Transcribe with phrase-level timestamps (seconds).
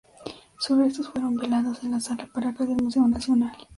[0.59, 3.55] Sus restos fueron velados en la Sala Paracas del Museo Nacional.